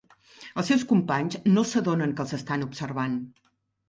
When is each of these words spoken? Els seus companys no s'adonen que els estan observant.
Els 0.61 0.69
seus 0.71 0.85
companys 0.91 1.37
no 1.57 1.63
s'adonen 1.71 2.15
que 2.21 2.25
els 2.25 2.33
estan 2.39 2.65
observant. 2.69 3.19